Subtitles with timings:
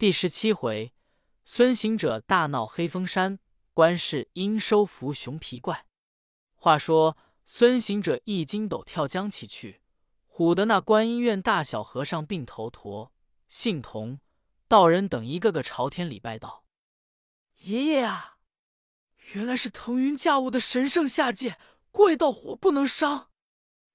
[0.00, 0.94] 第十七回，
[1.44, 3.38] 孙行者大闹黑风山，
[3.74, 5.84] 观世音收服熊皮怪。
[6.54, 9.82] 话说孙行者一筋斗跳江起去，
[10.26, 13.12] 唬得那观音院大小和尚并头陀、
[13.50, 14.20] 信童、
[14.66, 16.64] 道人等一个个朝天礼拜道
[17.64, 18.38] ：“爷爷啊，
[19.34, 21.58] 原来是腾云驾雾的神圣下界，
[21.90, 23.28] 怪道火不能伤。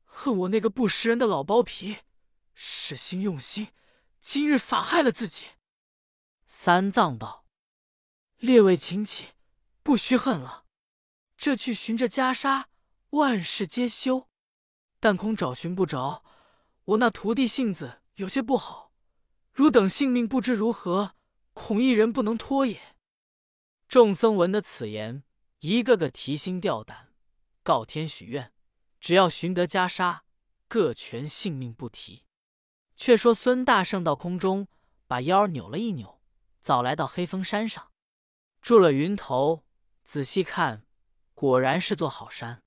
[0.04, 1.98] 恨我那个不识人的老包皮，
[2.54, 3.70] 使心用心，
[4.20, 5.48] 今日反害了自己。”
[6.58, 7.46] 三藏道
[8.40, 9.34] ：“列位请起，
[9.84, 10.66] 不须恨了。
[11.36, 12.68] 这去寻着袈裟，
[13.09, 14.30] 万事皆休。
[15.02, 16.23] 但恐找寻不着，
[16.86, 18.94] 我那徒弟性子有些不好，
[19.52, 21.16] 汝等性命不知如何，
[21.54, 22.95] 恐一人不能脱也。”
[23.90, 25.23] 众僧闻得此言，
[25.59, 27.14] 一个个提心吊胆，
[27.64, 28.53] 告天许愿，
[29.02, 30.22] 只要寻得袈裟，
[30.70, 32.23] 各全性命不提。
[32.95, 34.70] 却说孙大圣到空中，
[35.06, 36.15] 把腰扭了一扭。
[36.66, 37.92] 早来到黑风山上，
[38.60, 39.64] 住了云头。
[40.04, 40.84] 仔细看，
[41.36, 42.64] 果然是座好山。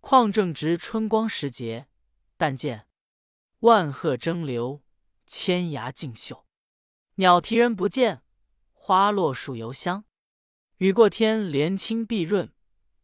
[0.00, 1.88] 况正值春光时节，
[2.36, 2.86] 但见
[3.60, 4.82] 万壑争流，
[5.26, 6.46] 千崖竞秀，
[7.14, 8.22] 鸟啼人不见，
[8.74, 10.04] 花落树犹香。
[10.76, 12.48] 雨过天，莲青碧润；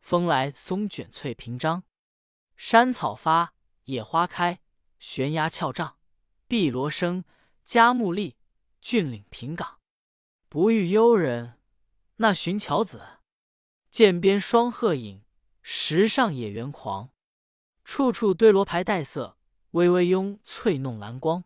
[0.03, 1.85] 风来，松卷翠屏张。
[2.55, 4.61] 山草发，野花开，
[4.99, 5.95] 悬崖峭嶂，
[6.47, 7.25] 碧螺生，
[7.65, 8.37] 佳木立，
[8.83, 9.78] 峻岭平岗。
[10.51, 11.59] 不遇幽人，
[12.17, 13.21] 那寻巧子；
[13.91, 15.23] 涧边双鹤影，
[15.61, 17.11] 石上野猿狂。
[17.85, 19.37] 处处堆罗牌带色，
[19.73, 21.45] 微微拥翠弄蓝光。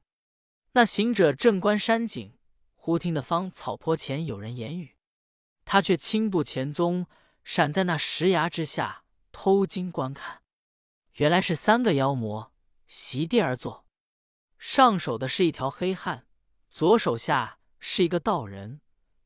[0.74, 2.38] 那行者正观山景，
[2.76, 4.96] 忽听得方草坡前有人言语，
[5.64, 7.08] 他却轻步前踪，
[7.42, 10.42] 闪在那石崖之下，偷经观看。
[11.14, 12.52] 原来是三个妖魔
[12.86, 13.84] 席地而坐，
[14.58, 16.28] 上手的是一条黑汉，
[16.70, 18.80] 左手下是一个道人。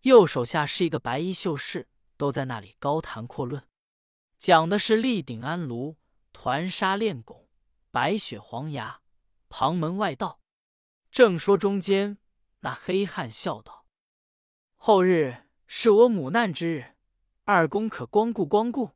[0.06, 3.66] 右手下是一个白衣秀士，都在那里高谈阔论，
[4.38, 5.96] 讲的是立鼎安炉、
[6.32, 7.48] 团沙炼汞、
[7.90, 9.00] 白雪黄牙、
[9.48, 10.40] 旁门外道。
[11.10, 12.18] 正说中间，
[12.60, 13.88] 那黑汉笑道
[14.78, 16.94] ：“后日是我母难之日，
[17.42, 18.92] 二公可光顾光顾。”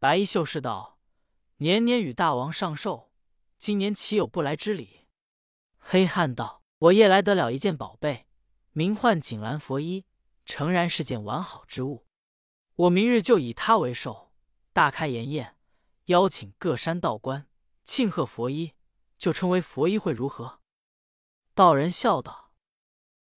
[0.00, 0.98] 白衣秀士道
[1.58, 3.12] ：“年年与大王上寿，
[3.56, 5.06] 今年岂有不来之理？”
[5.78, 8.26] 黑汉道：“我夜来得了一件宝贝，
[8.72, 10.06] 名唤锦兰佛衣。”
[10.48, 12.06] 诚然是件完好之物，
[12.74, 14.32] 我明日就以它为寿，
[14.72, 15.58] 大开筵宴，
[16.06, 17.46] 邀请各山道观
[17.84, 18.72] 庆贺佛衣，
[19.18, 20.60] 就称为佛衣会，如何？
[21.54, 22.54] 道人笑道：“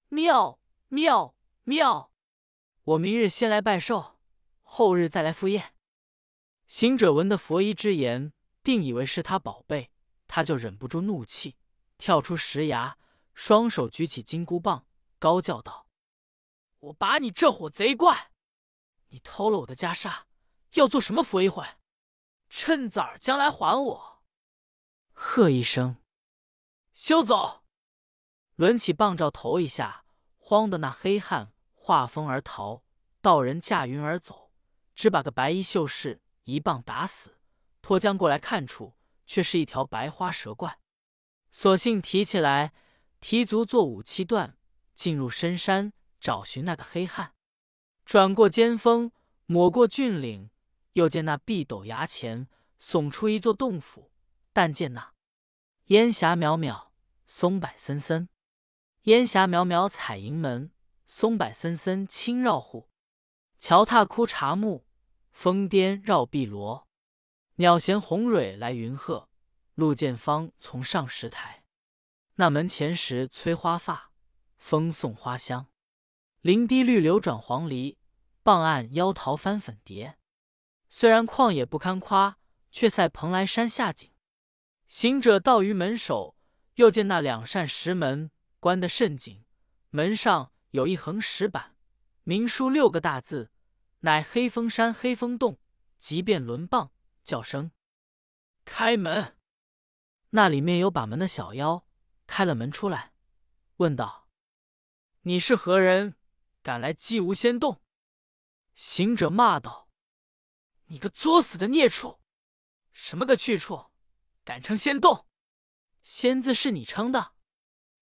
[0.07, 0.57] 妙
[0.87, 1.35] 妙
[1.65, 2.13] 妙！
[2.85, 4.17] 我明日先来拜寿，
[4.63, 5.75] 后日再来赴宴。”
[6.65, 8.31] 行者闻得佛衣之言，
[8.63, 9.91] 定以为是他宝贝，
[10.27, 11.57] 他就忍不住怒气，
[11.97, 12.97] 跳出石崖，
[13.33, 14.87] 双手举起金箍棒，
[15.19, 15.87] 高叫道。
[16.81, 18.31] 我把你这伙贼怪！
[19.09, 20.23] 你偷了我的袈裟，
[20.73, 21.63] 要做什么佛衣会？
[22.49, 24.23] 趁早将来还我！
[25.11, 25.97] 喝一声，
[26.93, 27.63] 休走！
[28.55, 30.05] 抡起棒照头一下，
[30.37, 32.83] 慌的那黑汉化风而逃，
[33.21, 34.51] 道人驾云而走，
[34.95, 37.37] 只把个白衣秀士一棒打死。
[37.83, 38.95] 脱缰过来看处，
[39.27, 40.79] 却是一条白花蛇怪。
[41.51, 42.73] 索性提起来，
[43.19, 44.57] 提足做武器段，
[44.95, 45.93] 进入深山。
[46.21, 47.33] 找寻那个黑汉，
[48.05, 49.11] 转过尖峰，
[49.47, 50.51] 抹过峻岭，
[50.93, 52.47] 又见那碧斗崖前
[52.79, 54.11] 耸出一座洞府。
[54.53, 55.13] 但见那
[55.85, 56.89] 烟霞渺渺，
[57.25, 58.27] 松柏森森；
[59.03, 60.71] 烟霞渺渺彩盈门，
[61.05, 62.89] 松柏森森青绕户。
[63.57, 64.85] 桥踏枯茶木，
[65.31, 66.87] 峰巅绕碧罗。
[67.55, 69.29] 鸟衔红蕊来云鹤，
[69.73, 71.63] 路见芳从上石台。
[72.35, 74.11] 那门前时催花发，
[74.57, 75.70] 风送花香。
[76.41, 77.97] 林滴绿柳转黄鹂，
[78.41, 80.17] 傍岸妖桃翻粉蝶。
[80.89, 82.39] 虽然旷野不堪夸，
[82.71, 84.11] 却赛蓬莱山下景。
[84.87, 86.35] 行者到于门首，
[86.75, 89.45] 又见那两扇石门关得甚紧，
[89.91, 91.75] 门上有一横石板，
[92.23, 93.51] 明书六个大字，
[93.99, 95.59] 乃“黑风山黑风洞”。
[95.99, 96.91] 即便轮棒
[97.23, 97.71] 叫声
[98.65, 99.37] “开门”，
[100.31, 101.85] 那里面有把门的小妖
[102.25, 103.13] 开了门出来，
[103.75, 104.27] 问道
[105.21, 106.15] ：“你是何人？”
[106.63, 107.81] 敢来击无仙洞！
[108.75, 109.89] 行者骂道
[110.87, 112.19] ：“你个作死的孽畜！
[112.91, 113.91] 什么个去处？
[114.43, 115.27] 敢称仙洞？
[116.03, 117.33] 仙字是你称的？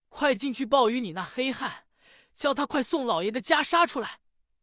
[0.10, 1.88] 快进去报与你那黑汉，
[2.36, 4.20] 叫他快送老爷的袈裟出来，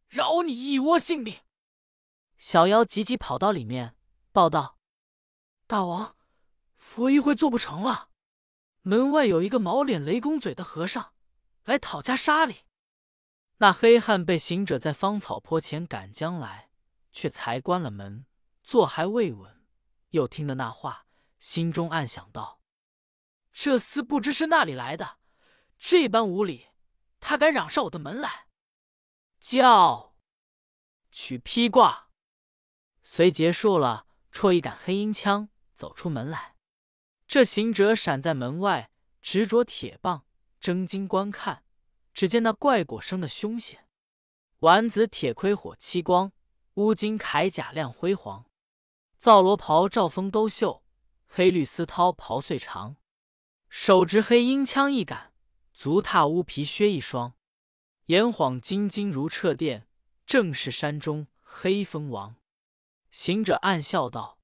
[0.08, 1.40] 饶你一窝性命！”
[2.36, 3.96] 小妖急急跑到里面，
[4.30, 4.78] 报道
[5.66, 6.16] ：“大王，
[6.76, 8.10] 佛衣会做不成了，
[8.82, 11.14] 门外有一个毛脸雷公嘴的和尚
[11.64, 12.64] 来讨袈裟哩。”
[13.58, 16.70] 那黑汉被行者在芳草坡前赶将来，
[17.12, 18.26] 却才关了门，
[18.62, 19.64] 坐还未稳，
[20.10, 21.06] 又听得那话，
[21.40, 22.60] 心中暗想道
[23.52, 25.18] ：“这厮不知是那里来的，
[25.78, 26.66] 这般无礼，
[27.18, 28.48] 他敢嚷上我的门来！”
[29.40, 30.16] 叫
[31.10, 32.10] 取披挂，
[33.02, 36.56] 随结束了，戳一杆黑缨枪，走出门来。
[37.26, 38.90] 这行者闪在门外，
[39.22, 40.26] 执着铁棒，
[40.60, 41.64] 睁睛观看。
[42.16, 43.86] 只见那怪果生的凶险，
[44.60, 46.32] 丸子铁盔火漆光，
[46.76, 48.46] 乌金铠甲亮辉煌，
[49.18, 50.82] 皂罗袍罩风兜袖，
[51.26, 52.96] 黑绿丝绦袍穗长，
[53.68, 55.34] 手执黑鹰枪一杆，
[55.74, 57.34] 足踏乌皮靴一双，
[58.06, 59.86] 眼晃金睛如掣电，
[60.24, 62.36] 正是山中黑风王。
[63.10, 64.38] 行者暗笑道：“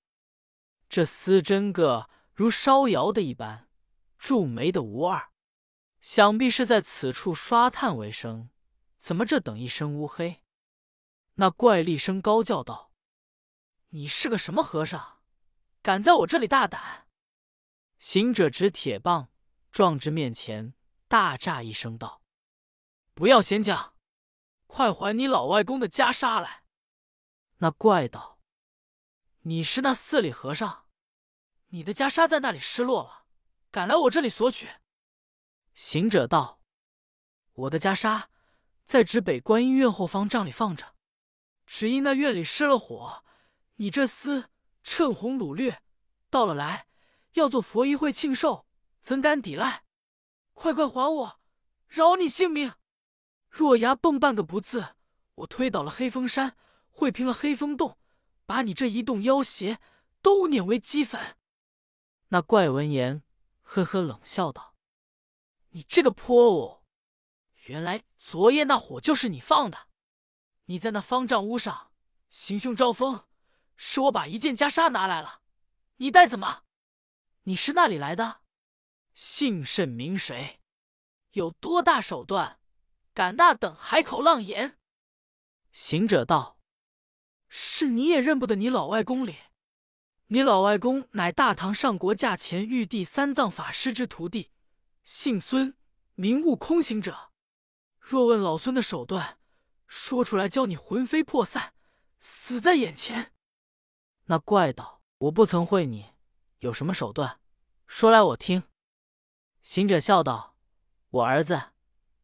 [0.91, 3.71] 这厮真个如烧窑的一般，
[4.19, 5.31] 铸煤的无二。”
[6.03, 8.51] 想必是在此处刷炭为生，
[8.99, 10.43] 怎么这等一身乌黑？
[11.35, 12.93] 那怪厉声高叫道
[13.91, 15.21] ：“你是个什么和尚，
[15.81, 17.07] 敢在我这里大胆？”
[18.01, 19.31] 行者执铁棒
[19.71, 20.75] 撞至面前，
[21.07, 22.21] 大诈一声道
[23.15, 23.95] ：“不要闲讲，
[24.67, 26.65] 快还你老外公的袈裟来！”
[27.59, 28.41] 那怪道
[29.43, 30.87] ：“你是那寺里和尚，
[31.69, 33.27] 你的袈裟在那里失落了，
[33.71, 34.69] 敢来我这里索取？”
[35.75, 36.61] 行者道
[37.53, 38.25] ：“我的袈裟
[38.85, 40.95] 在指北观音院后方帐里放着，
[41.67, 43.25] 只因那院里失了火，
[43.77, 44.47] 你这厮
[44.83, 45.83] 趁红掳掠，
[46.29, 46.87] 到了来
[47.33, 48.67] 要做佛衣会庆寿，
[49.01, 49.85] 怎敢抵赖？
[50.53, 51.41] 快快还我，
[51.89, 52.75] 饶你性命！
[53.49, 54.97] 若牙蹦半个不字，
[55.37, 56.57] 我推倒了黑风山，
[56.91, 57.99] 会平了黑风洞，
[58.45, 59.79] 把你这一洞妖邪
[60.21, 61.37] 都碾为齑粉。”
[62.29, 63.23] 那怪闻言，
[63.63, 64.72] 呵呵冷笑道。
[65.75, 66.83] 你这个泼物！
[67.65, 69.89] 原来昨夜那火就是你放的。
[70.67, 71.93] 你在那方丈屋上
[72.29, 73.25] 行凶招风，
[73.77, 75.41] 是我把一件袈裟拿来了。
[75.97, 76.65] 你带怎么？
[77.45, 78.43] 你是那里来的？
[79.15, 80.61] 姓甚名谁？
[81.33, 82.61] 有多大手段，
[83.15, 84.79] 敢那等海口浪言？
[85.73, 86.59] 行者道
[87.49, 89.37] ：“是你也认不得你老外公哩？
[90.27, 94.51] 你老外公乃大唐上国驾前玉帝三藏法师之徒弟。”
[95.05, 95.77] 姓孙，
[96.15, 97.33] 名悟空行者。
[97.99, 99.39] 若问老孙的手段，
[99.87, 101.75] 说出来，教你魂飞魄散，
[102.19, 103.33] 死在眼前。
[104.25, 106.13] 那怪道：“我不曾会你，
[106.59, 107.41] 有什么手段，
[107.87, 108.63] 说来我听。”
[109.63, 110.57] 行者笑道
[111.11, 111.73] ：“我儿子，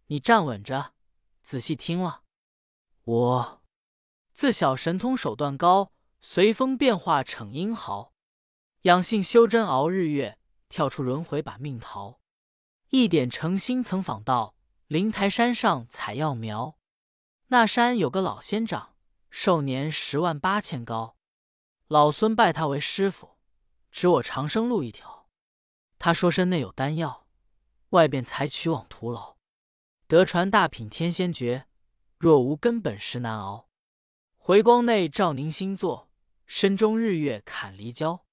[0.06, 0.94] 你站稳着，
[1.42, 2.22] 仔细听了。
[3.04, 3.62] 我
[4.32, 8.12] 自小神通手段高，随风变化逞英豪，
[8.82, 10.38] 养性修真熬日月，
[10.68, 12.17] 跳出轮回把命逃。”
[12.90, 14.54] 一点诚心曾访到
[14.86, 16.78] 灵台山上采药苗，
[17.48, 18.94] 那山有个老仙长，
[19.28, 21.14] 寿年十万八千高。
[21.88, 23.36] 老孙拜他为师傅，
[23.90, 25.28] 指我长生路一条。
[25.98, 27.26] 他说身内有丹药，
[27.90, 29.36] 外边采取往徒劳。
[30.06, 31.66] 得传大品天仙诀，
[32.16, 33.68] 若无根本实难熬。
[34.38, 36.10] 回光内照凝星座，
[36.46, 38.24] 身中日月砍离焦。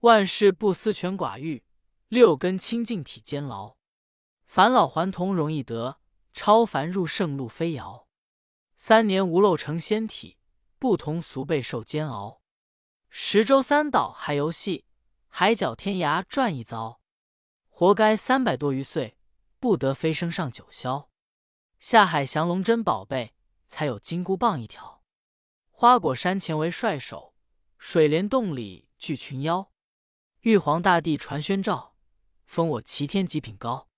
[0.00, 1.62] 万事不思权寡欲，
[2.08, 3.76] 六根清净体坚牢。
[4.54, 5.98] 返老还童容易得，
[6.34, 8.06] 超凡入圣路非遥。
[8.76, 10.36] 三年无漏成仙体，
[10.78, 12.42] 不同俗辈受煎熬。
[13.08, 14.84] 十洲三岛还游戏，
[15.28, 17.00] 海角天涯转一遭。
[17.70, 19.16] 活该三百多余岁，
[19.58, 21.08] 不得飞升上九霄。
[21.80, 23.32] 下海降龙真宝贝，
[23.70, 25.02] 才有金箍棒一条。
[25.70, 27.34] 花果山前为帅首，
[27.78, 29.72] 水帘洞里聚群妖。
[30.40, 31.94] 玉皇大帝传宣诏，
[32.44, 33.88] 封我齐天极品高。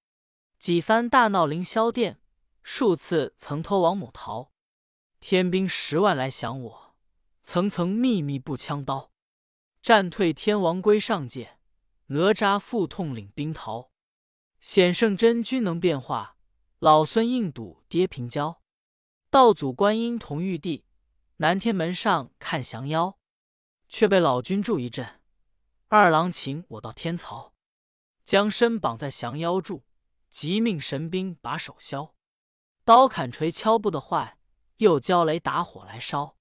[0.64, 2.18] 几番大闹凌霄殿，
[2.62, 4.50] 数次曾偷王母桃，
[5.20, 6.96] 天兵十万来降我，
[7.42, 9.12] 层层密密布枪刀。
[9.82, 11.58] 战退天王归上界，
[12.06, 13.90] 哪吒腹痛领兵逃。
[14.58, 16.38] 显圣真君能变化，
[16.78, 18.62] 老孙硬赌跌平交。
[19.28, 20.86] 道祖观音同玉帝，
[21.36, 23.18] 南天门上看降妖，
[23.90, 25.20] 却被老君助一阵。
[25.88, 27.52] 二郎请我到天曹，
[28.24, 29.82] 将身绑在降妖柱。
[30.34, 32.12] 即命神兵把手削，
[32.84, 34.36] 刀砍锤敲不得坏，
[34.78, 36.36] 又教雷打火来烧。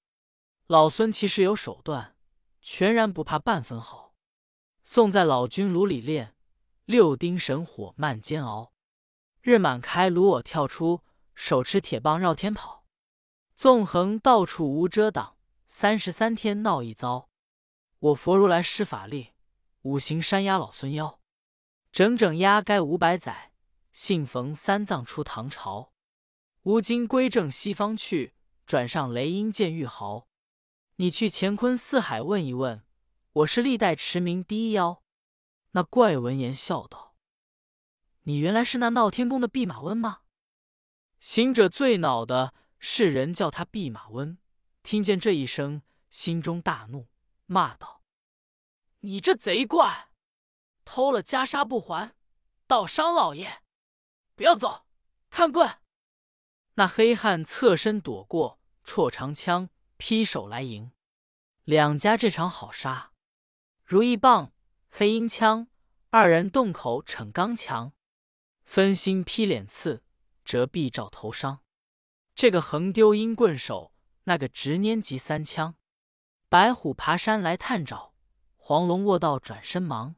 [0.65, 2.15] 老孙其实有手段，
[2.59, 4.15] 全然不怕半分毫。
[4.83, 6.35] 送在老君炉里炼，
[6.85, 8.73] 六丁神火慢煎熬。
[9.41, 11.03] 日满开炉我跳出，
[11.35, 12.87] 手持铁棒绕天跑。
[13.53, 17.29] 纵横到处无遮挡，三十三天闹一遭。
[17.99, 19.33] 我佛如来施法力，
[19.83, 21.19] 五行山压老孙腰，
[21.91, 23.52] 整整压该五百载。
[23.93, 25.93] 幸逢三藏出唐朝，
[26.63, 28.33] 吾今归正西方去，
[28.65, 30.27] 转上雷音见玉毫。
[30.95, 32.83] 你去乾坤四海问一问，
[33.33, 35.03] 我是历代驰名第一妖。”
[35.73, 37.15] 那怪闻言笑道
[38.23, 40.21] ：“你原来是那闹天宫的弼马温吗？”
[41.21, 44.39] 行者最恼的是人叫他弼马温，
[44.81, 47.09] 听见这一声，心中大怒，
[47.45, 48.01] 骂道
[49.01, 50.09] ：“你这贼怪，
[50.83, 52.15] 偷了袈裟不还，
[52.65, 53.62] 倒伤老爷！
[54.35, 54.85] 不要走，
[55.29, 55.77] 看棍！”
[56.75, 60.91] 那黑汉侧身躲过，绰长枪劈手来迎，
[61.63, 63.11] 两家这场好杀，
[63.83, 64.53] 如意棒、
[64.89, 65.67] 黑鹰枪，
[66.09, 67.93] 二人洞口逞刚强，
[68.65, 70.03] 分心劈脸刺，
[70.43, 71.61] 折臂照头伤。
[72.33, 75.75] 这个横丢鹰棍手，那个直拈急三枪。
[76.49, 78.13] 白虎爬山来探爪，
[78.57, 80.15] 黄龙卧道转身忙。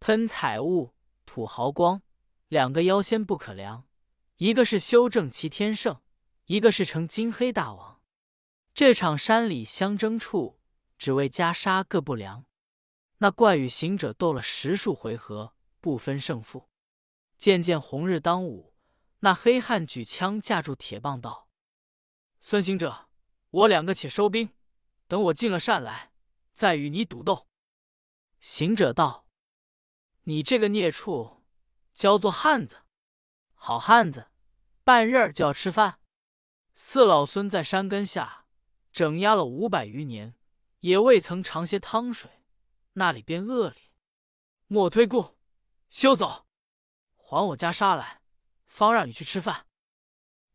[0.00, 0.94] 喷彩雾，
[1.26, 2.02] 吐毫光，
[2.54, 3.88] 两个妖仙不可量。
[4.36, 6.00] 一个是修正齐天圣，
[6.44, 8.00] 一个是成金黑大王。
[8.72, 10.60] 这场山里相争处，
[10.96, 12.46] 只为袈裟各不良。
[13.18, 16.68] 那怪与行者斗了十数回合，不分胜负。
[17.38, 18.72] 渐渐红日当午，
[19.18, 21.48] 那黑汉举枪架住铁棒道
[22.40, 23.08] ：“孙行者，
[23.50, 24.50] 我两个且收兵，
[25.08, 26.12] 等我进了山来，
[26.52, 27.48] 再与你赌斗。”
[28.38, 29.26] 行者道
[30.22, 31.33] ：“你这个孽畜，
[31.94, 32.82] 叫做汉子。”
[33.54, 34.26] 好汉子，
[34.82, 35.98] 半日就要吃饭。
[36.74, 38.44] 四老孙在山根下
[38.92, 40.34] 整压了五百余年，
[40.80, 42.42] 也未曾尝些汤水，
[42.94, 43.80] 那里边恶劣。
[44.66, 45.38] 莫推故，
[45.88, 46.46] 休走，
[47.16, 48.20] 还我袈裟来，
[48.66, 49.66] 方让你去吃饭。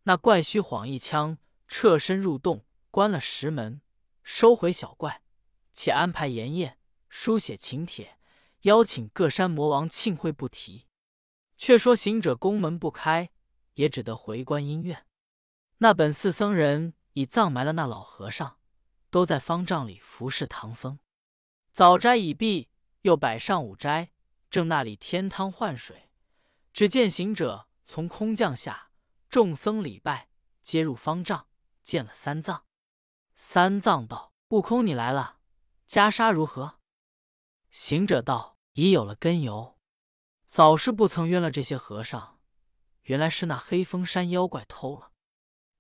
[0.04, 3.82] 那怪虚晃一枪，侧身入洞，关了石门，
[4.22, 5.24] 收回小怪，
[5.74, 6.78] 且安排筵宴，
[7.08, 8.20] 书写请帖，
[8.62, 10.89] 邀请各山魔王庆会，不提。
[11.60, 13.32] 却说行者宫门不开，
[13.74, 15.06] 也只得回观音院。
[15.80, 18.60] 那本寺僧人已葬埋了那老和尚，
[19.10, 21.00] 都在方丈里服侍唐僧。
[21.74, 22.70] 早斋已毕，
[23.02, 24.14] 又摆上午斋，
[24.50, 26.10] 正那里添汤换水。
[26.72, 28.92] 只见行者从空降下，
[29.28, 30.30] 众僧礼拜，
[30.64, 31.48] 接入方丈，
[31.84, 32.64] 见了三藏。
[33.36, 35.40] 三藏道：“悟空，你来了，
[35.90, 36.80] 袈裟如何？”
[37.70, 39.78] 行者道：“已有了根由。”
[40.50, 42.40] 早是不曾冤了这些和尚，
[43.04, 45.12] 原来是那黑风山妖怪偷了。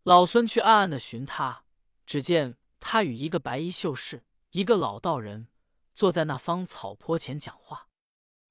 [0.03, 1.63] 老孙去暗暗的寻他，
[2.05, 5.47] 只见他与一个白衣秀士、一个老道人
[5.95, 7.87] 坐在那方草坡前讲话，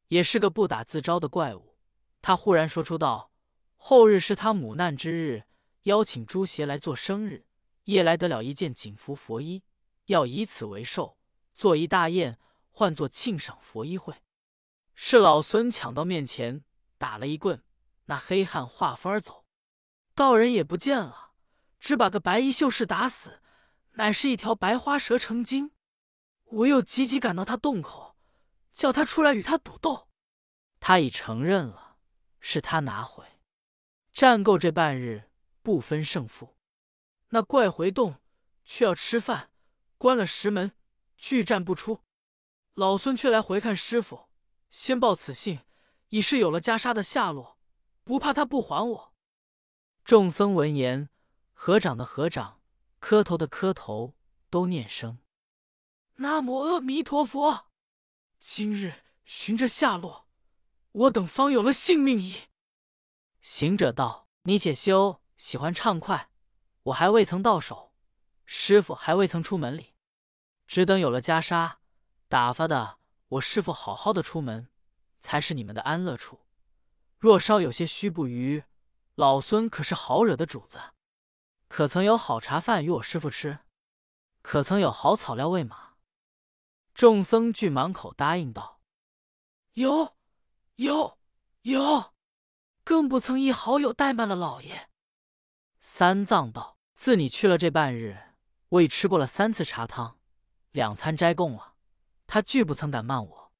[0.08, 1.76] 也是个不打自招的怪物。
[2.20, 3.30] 他忽然说出道
[3.78, 5.44] ：“后日是他母难之日，
[5.84, 7.46] 邀请诸邪来做生日，
[7.84, 9.62] 夜来得了一件锦服佛衣，
[10.06, 11.16] 要以此为寿，
[11.54, 14.16] 做一大宴，唤作庆赏佛衣会。”
[15.00, 16.64] 是老孙抢到面前，
[16.98, 17.62] 打了一棍，
[18.06, 19.46] 那黑汉化风而走，
[20.12, 21.30] 道人也不见了，
[21.78, 23.40] 只把个白衣秀士打死，
[23.92, 25.70] 乃是一条白花蛇成精。
[26.46, 28.16] 我又急急赶到他洞口，
[28.72, 30.08] 叫他出来与他赌斗，
[30.80, 31.98] 他已承认了，
[32.40, 33.24] 是他拿回。
[34.12, 35.30] 战够这半日，
[35.62, 36.56] 不分胜负。
[37.28, 38.16] 那怪回洞，
[38.64, 39.52] 却要吃饭，
[39.96, 40.72] 关了石门，
[41.16, 42.00] 拒战不出。
[42.74, 44.27] 老孙却来回看师傅。
[44.70, 45.60] 先报此信，
[46.08, 47.58] 已是有了袈裟的下落，
[48.04, 49.14] 不怕他不还我。
[50.04, 51.08] 众僧闻言，
[51.52, 52.60] 合掌的合掌，
[52.98, 54.14] 磕头的磕头，
[54.50, 55.18] 都念声
[56.16, 57.70] ：“南无阿弥陀佛。”
[58.40, 60.28] 今日寻着下落，
[60.92, 62.48] 我等方有了性命矣。
[63.40, 66.30] 行者道：“你且休，喜欢畅快，
[66.84, 67.92] 我还未曾到手，
[68.44, 69.94] 师傅还未曾出门里，
[70.66, 71.76] 只等有了袈裟，
[72.28, 72.97] 打发的。”
[73.28, 74.68] 我师傅好好的出门，
[75.20, 76.46] 才是你们的安乐处。
[77.18, 78.64] 若稍有些虚不余，
[79.14, 80.80] 老孙可是好惹的主子。
[81.68, 83.58] 可曾有好茶饭与我师傅吃？
[84.40, 85.96] 可曾有好草料喂马？
[86.94, 88.80] 众僧俱满口答应道
[89.74, 90.16] ：“有，
[90.76, 91.18] 有，
[91.62, 92.14] 有。
[92.82, 94.88] 更不曾一好友怠慢了老爷。”
[95.78, 98.34] 三藏道：“自你去了这半日，
[98.70, 100.18] 我已吃过了三次茶汤，
[100.70, 101.67] 两餐斋供了。”
[102.28, 103.52] 他拒不曾敢慢我，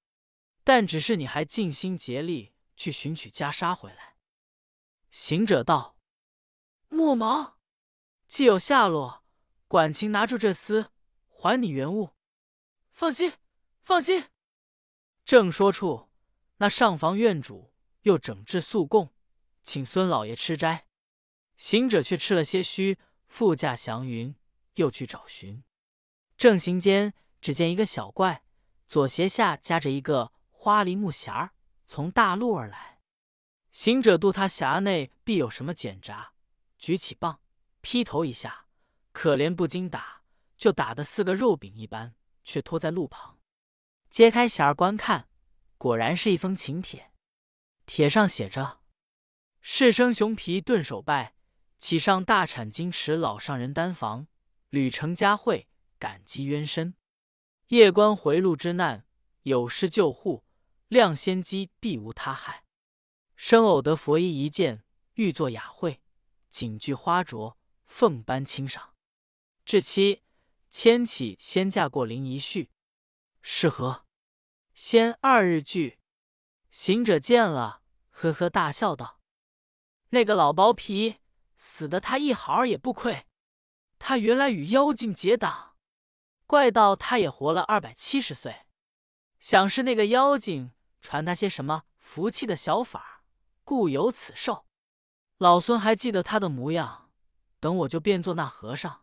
[0.63, 4.17] 但只是你还尽心竭力去寻取袈裟回来。
[5.11, 5.97] 行者道
[6.91, 7.59] ：“莫忙，
[8.29, 9.25] 既有下落，
[9.67, 10.91] 管情拿住这厮，
[11.29, 12.11] 还你原物。
[12.93, 13.33] 放心，
[13.81, 14.27] 放心。”
[15.25, 16.11] 正说处，
[16.59, 17.73] 那上房院主
[18.03, 19.15] 又整治素供，
[19.63, 20.87] 请孙老爷吃斋。
[21.57, 24.37] 行者却吃了些虚，副驾祥云，
[24.75, 25.65] 又去找寻。
[26.37, 28.45] 正行间，只见一个小怪。
[28.89, 31.51] 左鞋下夹着一个花梨木匣儿，
[31.87, 33.01] 从大路而来。
[33.71, 36.33] 行者度他匣内必有什么检查，
[36.79, 37.41] 举起棒，
[37.83, 38.65] 劈头一下，
[39.13, 40.23] 可怜不经打，
[40.57, 42.15] 就打得似个肉饼一般，
[42.45, 43.39] 却拖在路旁。
[44.09, 45.29] 揭开匣儿观看，
[45.77, 47.13] 果然是一封请帖，
[47.85, 48.81] 帖上写着
[49.61, 51.35] ：“世生熊皮顿首拜，
[51.79, 54.27] 启上大产金池老上人丹房，
[54.71, 55.69] 屡成佳慧，
[55.99, 56.95] 感激冤深。
[57.69, 59.05] 夜观回路之难，
[59.43, 60.43] 有事救护，
[60.89, 62.65] 亮先机必无他害。
[63.37, 64.85] 生偶得佛衣一件，
[65.15, 66.01] 欲作雅会，
[66.49, 68.95] 锦具花镯，奉颁欣赏。
[69.67, 70.23] 至期，
[70.71, 72.71] 千起先嫁过灵一序。”
[73.43, 74.07] 是何？
[74.73, 75.99] 先二日聚，
[76.71, 79.21] 行者见了，呵呵大笑道
[80.09, 81.17] ：“那个老薄皮，
[81.59, 83.27] 死的他一毫也不亏。
[83.99, 85.68] 他原来与妖精结党，
[86.49, 88.65] 怪道他也活了二百七十岁。
[89.39, 93.23] 想是那个妖精传他些什么福气的小法，
[93.65, 94.65] 故有此寿。
[95.37, 97.11] 老孙还记得他的模样，
[97.61, 99.03] 等我就变作那和尚，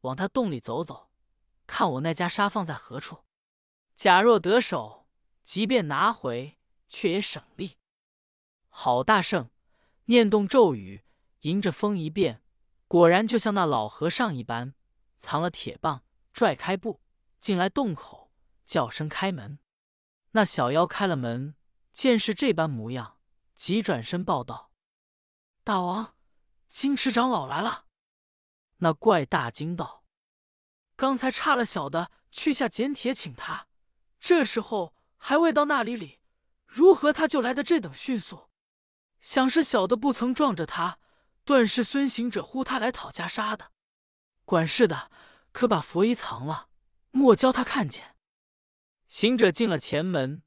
[0.00, 1.10] 往他洞里走走，
[1.66, 3.24] 看我那袈裟放在何处。”
[3.94, 5.06] 假若得手，
[5.44, 7.76] 即便拿回，却也省力。
[8.70, 9.50] 好大圣，
[10.06, 11.04] 念动咒语，
[11.40, 12.42] 迎着风一变，
[12.88, 14.72] 果然就像那老和尚一般，
[15.20, 16.02] 藏了铁棒，
[16.36, 17.00] 拽开布，
[17.38, 18.30] 进来洞口，
[18.66, 19.58] 叫声开门。
[20.32, 21.56] 那小妖开了门，
[21.94, 23.16] 见是这般模样，
[23.54, 24.70] 急转身报道
[25.64, 26.14] ：“大王，
[26.68, 27.86] 金池长老来了。”
[28.80, 30.04] 那怪大惊道
[30.94, 33.68] ：“刚才差了小的去下捡帖请他。”
[34.20, 36.20] 这时候还未到那里里，
[36.66, 38.50] 如何他就来的这等迅速？
[39.22, 40.98] 想是小的不曾撞着他，
[41.46, 43.72] 断是孙行者呼他来讨袈裟的。
[44.44, 45.10] 管事的，
[45.56, 46.68] 可把佛衣藏了，
[47.12, 48.14] 莫教他看见。
[49.08, 50.42] 行者进了前门，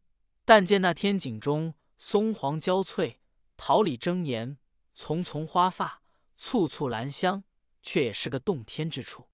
[0.45, 3.19] 但见那天井中松黄交翠，
[3.57, 4.59] 桃李争妍，
[4.93, 6.03] 丛丛花发，
[6.37, 7.43] 簇簇兰香，
[7.81, 9.29] 却也是个洞天之处。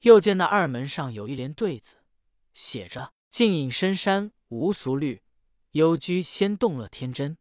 [0.00, 2.04] 又见那二门上有一联对子，
[2.52, 3.14] 写着。
[3.30, 5.22] 静隐深山无俗虑，
[5.70, 7.38] 幽居仙洞乐天真。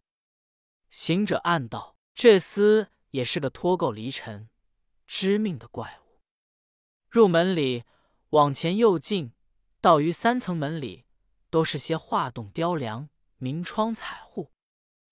[0.89, 4.47] 行者暗道：这厮也是个脱垢离尘、
[5.05, 6.06] 知命的怪物。
[7.09, 7.83] 入门里
[8.29, 9.31] 往前又进，
[9.79, 11.05] 到于三层门里，
[11.49, 14.51] 都是些画栋雕梁、明窗彩户。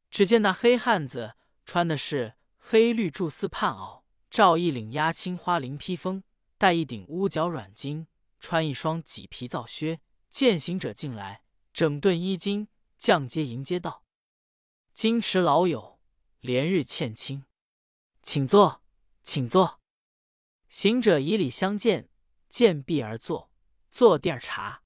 [0.09, 6.23] 只见那黑汉子穿的是黑绿柱丝畔袄，罩一领压青花绫披风，
[6.57, 8.07] 戴一顶乌角软巾，
[8.39, 9.99] 穿一双麂皮皂靴。
[10.29, 14.03] 见行者进来，整顿衣襟，降阶迎接道
[14.93, 15.97] ：“金池老友，
[16.41, 17.45] 连日欠亲，
[18.21, 18.81] 请坐，
[19.23, 19.79] 请坐。”
[20.75, 22.09] 行者以礼相见，
[22.49, 23.49] 见壁而坐，
[23.93, 24.83] 坐地儿茶。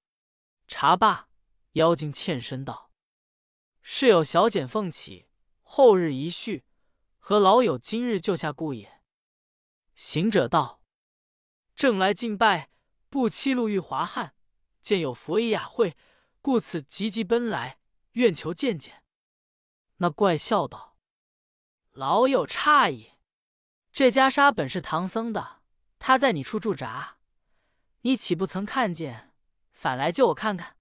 [0.67, 1.29] 茶罢，
[1.71, 2.91] 妖精欠身道
[3.81, 5.25] ：“是有小简奉起，
[5.63, 6.63] 后日一叙，
[7.17, 9.01] 和老友今日救下故也。”
[9.97, 10.83] 行者道
[11.75, 12.69] ：“正来敬拜，
[13.09, 14.35] 不期路遇华汉。”
[14.81, 15.97] 见有佛衣雅会，
[16.39, 17.79] 故此急急奔来，
[18.11, 19.03] 愿求见见。
[19.97, 20.99] 那怪笑道
[21.89, 23.13] ：“老友诧异，
[23.91, 25.58] 这袈裟本是唐僧的，
[25.99, 27.17] 他在你处驻扎，
[28.01, 29.33] 你岂不曾看见，
[29.71, 30.77] 反来救我看看？”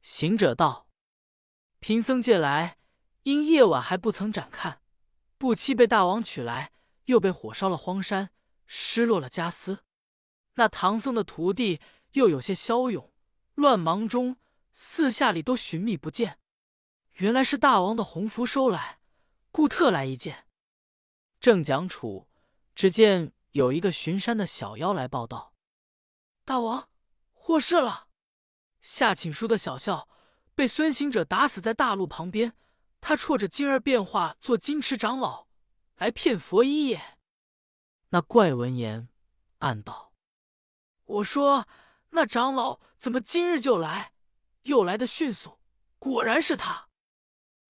[0.00, 0.88] 行者道
[1.78, 2.78] ：“贫僧借来，
[3.24, 4.80] 因夜晚还不曾展看，
[5.36, 6.72] 不期被大王取来，
[7.04, 8.30] 又被火烧了荒山，
[8.66, 9.84] 失落了家私。
[10.54, 11.80] 那唐僧的徒弟
[12.12, 13.12] 又有些骁勇。”
[13.56, 14.38] 乱忙中，
[14.72, 16.38] 四下里都寻觅不见，
[17.14, 19.00] 原来是大王的洪福收来，
[19.50, 20.46] 故特来一见。
[21.40, 22.26] 正讲处，
[22.74, 25.54] 只见有一个巡山的小妖来报道
[26.44, 26.88] ：“大王，
[27.32, 28.08] 祸事了！
[28.80, 30.08] 下请书的小校
[30.54, 32.54] 被孙行者打死在大路旁边，
[33.00, 35.46] 他戳着金儿变化做金池长老，
[35.96, 37.18] 来骗佛衣也。”
[38.10, 39.08] 那怪闻言，
[39.58, 40.12] 暗道
[41.04, 41.66] ：“我说。”
[42.12, 44.14] 那长老怎么今日就来？
[44.62, 45.60] 又来的迅速，
[46.00, 46.88] 果然是他。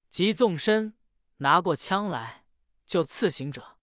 [0.09, 0.97] 即纵身
[1.37, 2.47] 拿过枪来，
[2.87, 3.77] 就刺行者。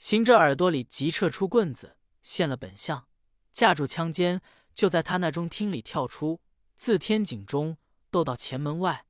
[0.00, 3.06] 行者耳朵里急撤出棍子，现了本相，
[3.52, 4.40] 架住枪尖，
[4.74, 6.40] 就在他那中厅里跳出，
[6.78, 7.76] 自天井中
[8.10, 9.04] 斗到前门外，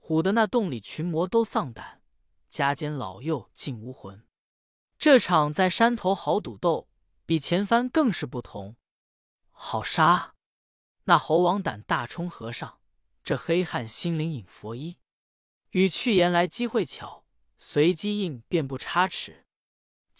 [0.00, 2.02] 唬得那洞里群魔都丧胆，
[2.48, 4.26] 家间老幼尽无魂。
[4.98, 6.88] 这场在山头好赌斗，
[7.24, 8.74] 比前番更是不同。
[9.52, 10.34] 好杀！
[11.04, 12.80] 那猴王胆大冲和尚，
[13.22, 14.98] 这黑汉心灵隐佛衣，
[15.70, 17.24] 与去言来机会巧，
[17.60, 19.46] 随机应便不差池。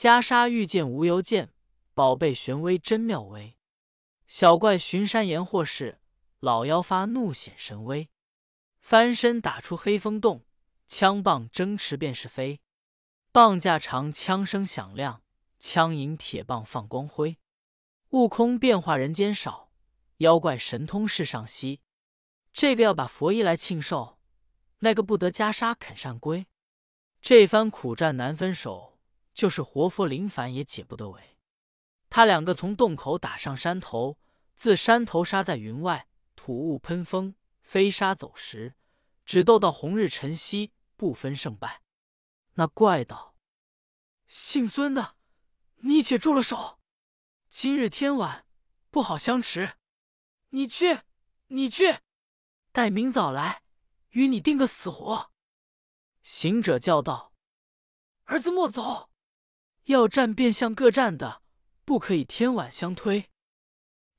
[0.03, 1.53] 袈裟遇见无由见，
[1.95, 3.57] 宝贝玄微真妙微。
[4.27, 6.01] 小怪巡山言祸事，
[6.41, 8.11] 老妖发怒显神威。
[8.81, 10.45] 翻身打出黑风洞，
[10.89, 12.61] 枪棒争持便是飞。
[13.31, 15.23] 棒架长，枪声响亮，
[15.61, 17.39] 枪影铁棒放光辉。
[18.09, 19.71] 悟空变化人间少，
[20.17, 21.81] 妖怪神通世上稀。
[22.53, 24.19] 这个要把佛衣来庆寿，
[24.81, 26.49] 那个不得袈裟肯善归。
[27.21, 28.92] 这番苦战难分手，
[29.35, 31.39] 就是活佛林凡也解不得围。
[32.11, 34.19] 他两个从洞口打上山头，
[34.55, 38.75] 自山头杀在云外，吐雾喷风，飞沙走石，
[39.25, 41.83] 只斗到红日晨曦，不分胜败。
[42.55, 43.35] 那怪道
[44.29, 45.17] ：“姓孙的，
[45.77, 46.79] 你且住了手，
[47.49, 48.47] 今日天晚
[48.91, 49.79] 不好相持。
[50.51, 51.01] 你去，
[51.47, 52.01] 你去，
[52.73, 53.63] 待明早来，
[54.11, 55.33] 与你定个死活。”
[56.23, 57.33] 行者叫道
[58.25, 59.11] ：“儿子莫走，
[59.85, 61.43] 要战便向各战的。”
[61.85, 63.29] 不可以天晚相推。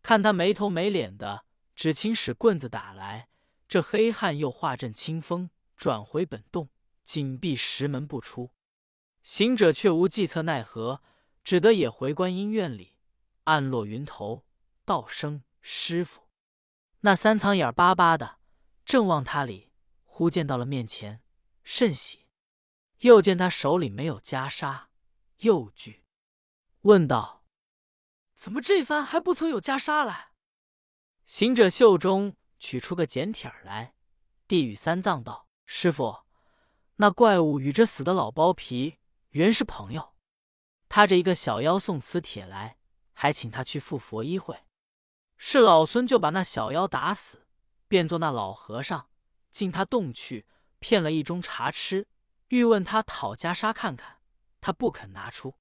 [0.02, 3.30] 看他没头没脸的，只请使棍子打来。
[3.70, 6.70] 这黑汉又化阵清风，转回本洞，
[7.04, 8.52] 紧闭石门不出。
[9.24, 11.02] 行者却无计策奈何，
[11.44, 12.98] 只得也回观音院里，
[13.46, 14.46] 暗落云头，
[14.84, 16.28] 道声师傅。
[17.00, 18.40] 那三苍眼巴巴的，
[18.86, 19.72] 正望他里，
[20.04, 21.22] 忽见到了面前，
[21.64, 22.28] 甚喜。
[23.00, 24.88] 又见他手里没有袈裟，
[25.44, 26.06] 又惧，
[26.84, 27.44] 问道。
[28.34, 30.30] 怎么这番还不曾有袈裟来？
[31.26, 33.94] 行者袖中取出个简帖来，
[34.48, 36.24] 递与三藏道：“师傅，
[36.96, 39.00] 那怪物与这死的老包皮
[39.32, 40.16] 原是朋友，
[40.88, 42.78] 他这一个小妖送此帖来，
[43.12, 44.64] 还请他去赴佛医会。
[45.36, 47.46] 是老孙就把那小妖打死，
[47.90, 49.10] 变作那老和尚
[49.52, 50.46] 进他洞去，
[50.80, 52.08] 骗了一盅茶吃，
[52.48, 54.22] 欲问他讨袈裟看看，
[54.64, 55.56] 他不肯拿出。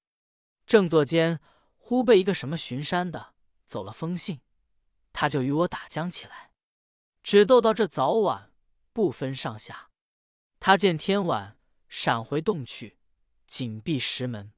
[0.65, 1.41] 正坐间。”
[1.85, 3.35] 忽被一个什么巡山的
[3.67, 4.41] 走了封信，
[5.13, 6.53] 他就与我打将起来，
[7.25, 8.53] 只斗到这早晚
[8.93, 9.91] 不分上下。
[10.61, 12.99] 他见天晚，闪回洞去，
[13.49, 14.53] 紧闭石门。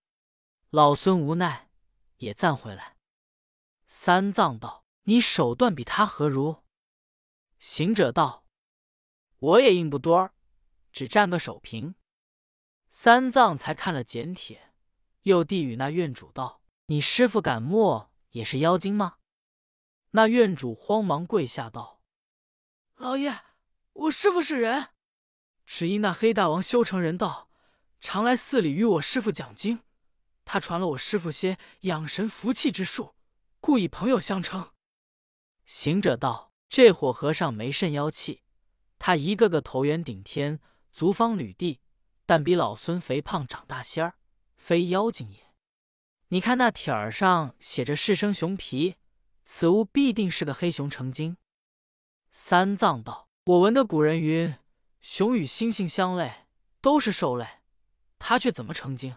[0.69, 1.71] 老孙无奈，
[2.19, 2.99] 也暂回来。
[3.87, 6.63] 三藏道：“你手段比他何如？”
[7.59, 8.47] 行者道
[9.41, 10.35] ：“我也硬不多儿，
[10.93, 11.95] 只占个手平。”
[12.97, 14.73] 三藏才看了简帖，
[15.23, 16.63] 又递与那院主道。
[16.87, 19.17] 你师傅敢墨也是妖精吗？
[20.13, 22.01] 那院主慌忙跪下道
[22.95, 23.37] ：“老爷，
[23.95, 24.91] 我师傅是人，
[25.67, 27.51] 只因那黑大王修成人道，
[28.01, 29.81] 常来寺里与我师傅讲经。
[30.45, 33.17] 他传了我师傅些养神服气之术，
[33.59, 34.71] 故以朋友相称。”
[35.67, 38.45] 行者道：“这伙和尚没甚妖气，
[39.01, 40.61] 他一个个头圆顶天，
[40.93, 41.81] 足方履地，
[42.27, 44.15] 但比老孙肥胖长大些儿，
[44.57, 45.53] 非妖精也。”
[46.29, 48.97] 你看那帖儿上写着“是生熊皮”，
[49.45, 51.37] 此物必定是个黑熊成精。
[52.31, 54.57] 三藏道：“我闻得古人云，
[55.01, 56.47] 熊与猩猩相类，
[56.81, 57.61] 都是兽类，
[58.19, 59.17] 他却怎么成精？”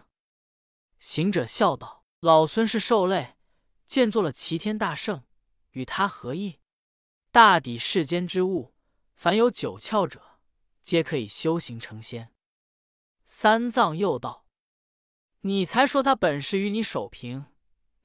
[1.00, 3.36] 行者笑道：“老孙是兽类，
[3.86, 5.24] 见做了齐天大圣，
[5.70, 6.60] 与他何异？
[7.32, 8.74] 大抵世间之物，
[9.16, 10.38] 凡有九窍者，
[10.82, 12.32] 皆可以修行成仙。”
[13.30, 14.46] 三藏又道。
[15.42, 17.44] 你才说他本事与你守平，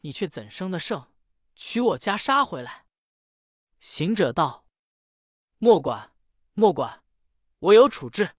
[0.02, 1.14] 你却怎生的圣？
[1.56, 2.86] 取我袈裟回来。
[3.80, 4.68] 行者道
[5.60, 6.14] ：“莫管，
[6.54, 7.04] 莫管，
[7.60, 8.36] 我有处置。”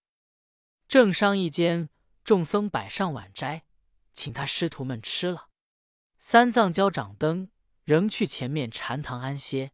[0.87, 1.89] 正商议间，
[2.23, 3.65] 众僧摆上晚斋，
[4.13, 5.49] 请他师徒们吃了。
[6.19, 7.51] 三藏交掌灯，
[7.85, 9.73] 仍去前面禅堂安歇。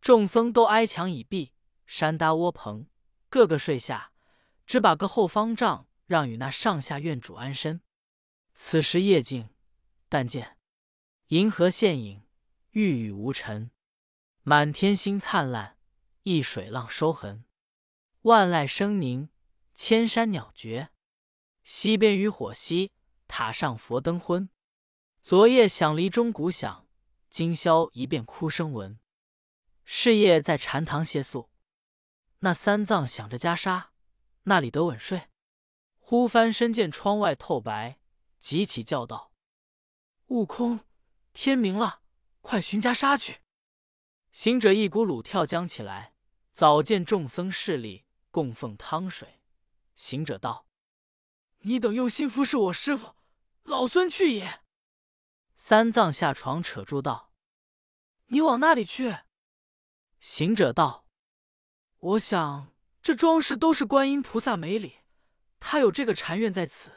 [0.00, 1.52] 众僧都挨墙倚壁，
[1.86, 2.88] 山搭窝棚，
[3.28, 4.12] 个个睡下，
[4.64, 7.82] 只把个后方帐让与那上下院主安身。
[8.52, 9.48] 此时夜静，
[10.08, 10.58] 但见
[11.28, 12.24] 银河现影，
[12.72, 13.70] 玉宇无尘，
[14.42, 15.78] 满天星灿烂，
[16.24, 17.44] 一水浪收痕，
[18.22, 19.28] 万籁声凝，
[19.72, 20.90] 千山鸟绝。
[21.62, 22.90] 西边渔火熄，
[23.28, 24.50] 塔上佛灯昏。
[25.22, 26.88] 昨夜响离钟鼓响，
[27.28, 28.98] 今宵一遍哭声闻。
[29.84, 31.50] 是夜在禅堂歇宿，
[32.40, 33.90] 那三藏想着袈裟，
[34.42, 35.28] 那里得稳睡？
[36.10, 38.00] 忽翻身见窗外透白。
[38.40, 39.32] 急起叫道
[40.26, 40.80] ：“悟空，
[41.32, 42.02] 天明了，
[42.40, 43.42] 快寻袈裟去！”
[44.32, 46.16] 行者一股鲁跳将起来，
[46.52, 49.40] 早见众僧势力供奉汤水。
[49.94, 50.66] 行者道
[51.62, 53.14] ：“你等用心服侍我师傅，
[53.62, 54.62] 老孙去也。”
[55.54, 57.32] 三藏下床扯住道
[58.26, 59.18] ：“你往那里去？”
[60.18, 61.06] 行者道
[61.98, 64.96] ：“我想这装饰都是观音菩萨美里，
[65.60, 66.90] 他有这个禅院在此。”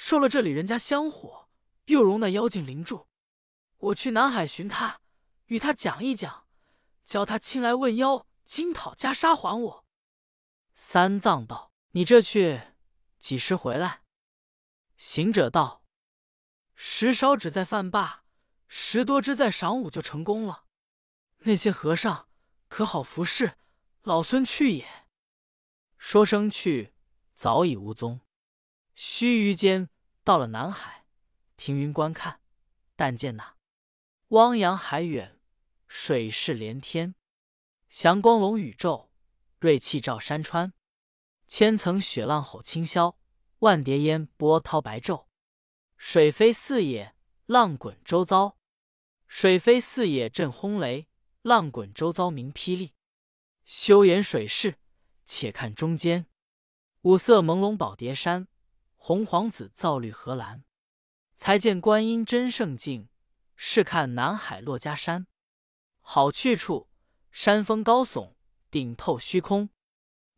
[0.00, 1.48] 受了这里人家香火，
[1.86, 3.08] 又容那妖精灵住。
[3.78, 5.00] 我去南海寻他，
[5.46, 6.46] 与他讲一讲，
[7.04, 9.84] 教他亲来问妖，今讨袈裟还我。
[10.72, 12.60] 三藏道：“你这去
[13.18, 14.02] 几时回来？”
[14.96, 15.82] 行者道
[16.76, 18.22] ：“时少只在饭罢，
[18.68, 20.66] 时多只在晌午就成功了。
[21.38, 22.28] 那些和尚
[22.68, 23.58] 可好服侍？
[24.02, 25.08] 老孙去也。”
[25.98, 26.94] 说声去，
[27.38, 28.20] 早已无踪。
[28.96, 29.88] 须臾间
[30.24, 31.06] 到了南海，
[31.56, 32.40] 停云观看，
[32.96, 33.54] 但见那
[34.30, 35.38] 汪洋海远，
[35.86, 37.14] 水势连天，
[37.88, 39.12] 祥光笼宇宙，
[39.60, 40.72] 瑞气照山川。
[41.46, 43.14] 千层雪浪吼清霄，
[43.60, 45.28] 万叠烟波涛白昼。
[45.96, 47.14] 水飞四野，
[47.46, 48.56] 浪滚周遭；
[49.28, 51.06] 水飞四野震轰雷，
[51.42, 52.94] 浪滚周遭鸣霹雳。
[53.64, 54.80] 休言水势，
[55.24, 56.26] 且看中间。
[57.02, 58.48] 五色朦胧宝叠山，
[58.96, 60.64] 红黄紫皂绿荷兰。
[61.36, 63.08] 才见观音真圣境，
[63.54, 65.28] 试看南海落家山。
[66.00, 66.88] 好去处，
[67.30, 68.32] 山峰高耸，
[68.68, 69.70] 顶透虚空。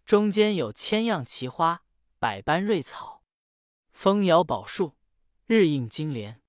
[0.04, 1.82] 中间有千样奇花，
[2.18, 3.22] 百般瑞草，
[3.90, 4.98] 风摇宝树，
[5.46, 6.42] 日映金莲。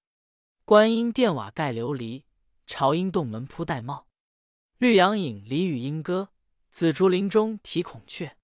[0.65, 2.25] 观音殿瓦盖琉璃，
[2.67, 4.03] 朝音洞门铺玳瑁。
[4.77, 6.33] 绿杨影鲤语莺歌，
[6.69, 8.35] 紫竹林中啼孔雀。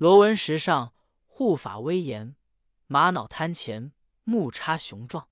[0.00, 0.94] 螺纹石上
[1.26, 2.34] 护法威严，
[2.86, 3.92] 玛瑙滩前
[4.24, 5.28] 木叉雄壮。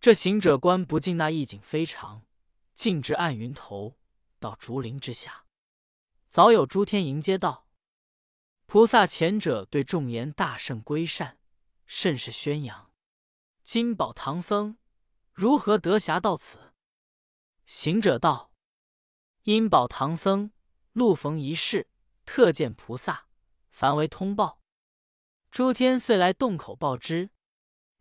[0.00, 2.24] 这行者观不尽那意境非常，
[2.74, 3.98] 径直暗云头，
[4.38, 5.44] 到竹林之下，
[6.30, 7.66] 早有诸天迎接道。
[8.64, 11.38] 菩萨前者对众言大圣归善，
[11.84, 12.90] 甚是宣扬。
[13.64, 14.78] 金宝唐僧
[15.34, 16.72] 如何得暇到此？
[17.66, 18.54] 行者道：
[19.42, 20.52] 因宝唐僧
[20.92, 21.90] 路逢一事，
[22.24, 23.26] 特见菩萨，
[23.80, 24.60] 凡为通报。
[25.50, 27.30] 诸天遂来洞口报之。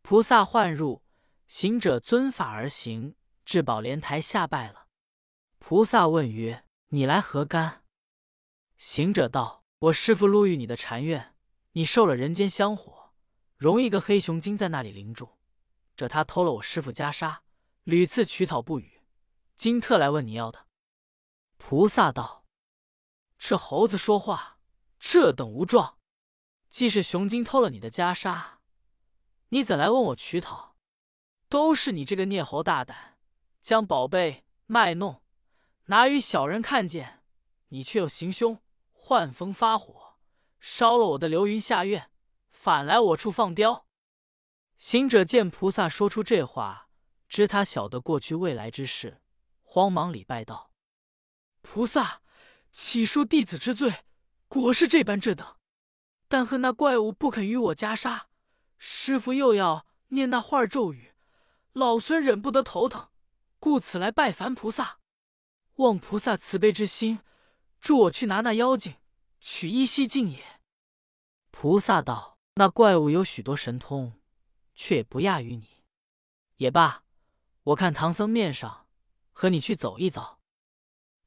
[0.01, 1.05] 菩萨唤入，
[1.47, 3.15] 行者遵法而行，
[3.45, 4.89] 至宝莲台下拜了。
[5.57, 7.85] 菩萨问曰：“你来何干？”
[8.75, 9.63] 行者道。
[9.79, 11.33] 我师父路遇你的禅院，
[11.71, 13.13] 你受了人间香火，
[13.55, 15.37] 容一个黑熊精在那里灵住。
[15.95, 17.37] 这他偷了我师父袈裟，
[17.85, 19.01] 屡次取讨不语，
[19.55, 20.67] 今特来问你要的。
[21.55, 22.43] 菩萨道
[23.39, 24.58] ：“这猴子说话，
[24.99, 25.97] 这等无状。
[26.69, 28.57] 既是熊精偷了你的袈裟，
[29.49, 30.75] 你怎来问我取讨？
[31.47, 33.17] 都是你这个孽猴大胆，
[33.61, 35.23] 将宝贝卖弄，
[35.85, 37.23] 拿与小人看见，
[37.69, 38.61] 你却又行凶。”
[39.01, 40.19] 换风发火，
[40.59, 42.11] 烧了我的流云下院，
[42.51, 43.87] 反来我处放刁。
[44.77, 46.89] 行者见菩萨说出这话，
[47.27, 49.23] 知他晓得过去未来之事，
[49.63, 50.71] 慌忙礼拜道
[51.63, 52.21] ：“菩萨，
[52.71, 54.05] 起恕弟子之罪，
[54.49, 55.55] 果是这般这等。
[56.27, 58.23] 但恨那怪物不肯与我袈裟，
[58.77, 61.13] 师傅又要念那画咒语，
[61.71, 63.09] 老孙忍不得头疼，
[63.57, 64.99] 故此来拜凡菩萨，
[65.75, 67.21] 望菩萨慈悲之心。”
[67.79, 68.95] 助我去拿那妖精，
[69.39, 70.59] 取依稀镜也。
[71.49, 74.19] 菩萨道：“那怪物有许多神通，
[74.75, 75.85] 却也不亚于你。
[76.57, 77.05] 也罢，
[77.63, 78.87] 我看唐僧面上，
[79.31, 80.41] 和你去走一遭。”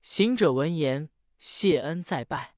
[0.02, 1.08] 行者闻言，
[1.38, 2.54] 谢恩再拜，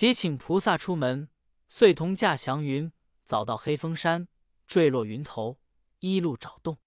[0.00, 1.28] 即请菩萨出门，
[1.68, 2.90] 遂同驾祥云，
[3.22, 4.28] 早到黑风山，
[4.66, 5.60] 坠落云头，
[5.98, 6.78] 一路找洞。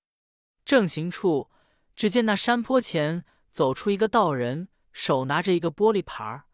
[0.65, 1.52] 正行处，
[1.95, 4.67] 只见那山坡前走出一个道人。
[4.91, 6.45] 手拿着一个玻璃盘儿，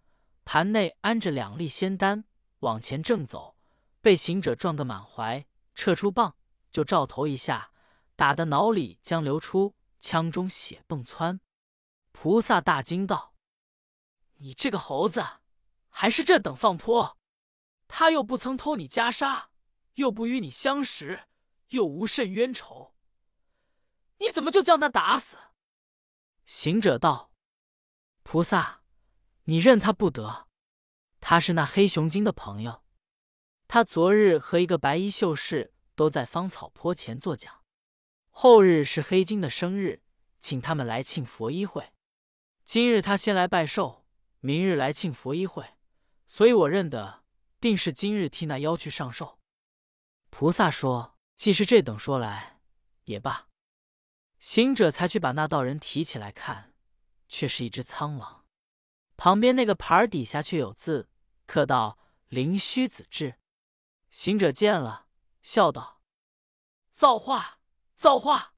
[0.43, 2.25] 盘内安着两粒仙丹，
[2.59, 3.55] 往前正走，
[4.01, 5.45] 被行者撞个满怀，
[5.75, 6.35] 撤出棒
[6.73, 7.71] 就照头一下，
[8.17, 11.39] 打得脑里浆流出，腔中血迸窜。
[12.11, 13.33] 菩萨大惊道
[14.39, 15.23] ：“你这个猴子，
[16.01, 17.17] 还是这等放泼！
[17.89, 19.47] 他又不曾偷你袈裟，
[19.95, 21.23] 又不与你相识，
[21.71, 22.95] 又无甚冤仇，
[24.19, 25.35] 你怎么就将他打死？”
[26.47, 27.33] 行者道。
[28.23, 28.81] 菩萨，
[29.43, 30.47] 你认他不得。
[31.19, 32.85] 他是那黑熊精的朋友。
[33.67, 37.65] 他昨日和一个白衣秀士都在芳草坡前作讲。
[38.29, 40.01] 后日是黑精的生日，
[40.39, 41.91] 请他们来庆佛衣会。
[42.63, 44.05] 今日他先来拜寿，
[44.39, 45.73] 明日来庆佛衣会，
[46.29, 47.25] 所以我认得，
[47.59, 49.39] 定是今日替那妖去上寿。
[50.29, 52.61] 菩萨说：“既是这等说来，
[53.03, 53.49] 也罢。”
[54.39, 56.67] 行者才去把那道人提起来看。
[57.31, 58.47] 却是一只苍狼，
[59.15, 61.11] 旁边那个牌儿底下却有字，
[61.45, 63.35] 刻道“灵虚子志”。
[64.09, 65.05] 行者见了，
[65.43, 66.01] 笑道
[66.91, 67.59] ：“造化，
[67.95, 68.55] 造化！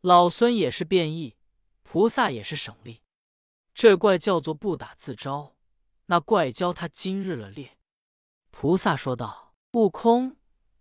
[0.00, 1.36] 老孙也是变异，
[1.82, 3.02] 菩萨也是省力。
[3.74, 5.53] 这怪叫做不打自招，
[6.06, 7.78] 那怪教他今日了猎。”
[8.50, 10.36] 菩萨说道：“悟空，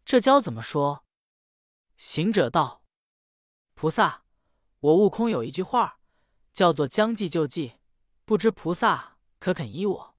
[0.06, 1.06] 这教怎么说？”
[1.98, 2.84] 行者道
[3.76, 4.26] ：“菩萨，
[4.80, 6.00] 我悟空有一句话。”
[6.54, 7.80] 叫做将计就计，
[8.26, 10.16] 不知菩萨可肯依我？